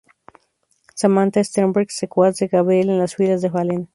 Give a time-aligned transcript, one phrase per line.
[0.95, 3.89] Samantha Sternberg: Secuaz de Gabriel en las filas de Fallen.